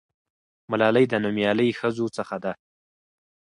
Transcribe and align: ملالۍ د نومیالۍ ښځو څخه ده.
ملالۍ 0.71 1.05
د 1.09 1.13
نومیالۍ 1.23 1.69
ښځو 1.79 2.05
څخه 2.17 2.35
ده. 2.43 2.51